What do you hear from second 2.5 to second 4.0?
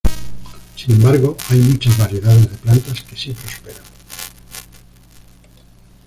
plantas que sí prosperan.